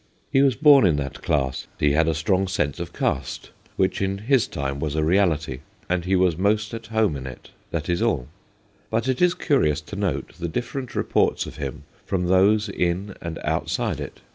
[0.31, 4.17] He was born in that class, he had a strong sense of caste, which in
[4.17, 8.01] his time was a reality, and he was most at home in it: that is
[8.01, 8.27] all.
[8.89, 13.37] But it is curious to note the different reports of him from those in and
[13.43, 14.21] outside it.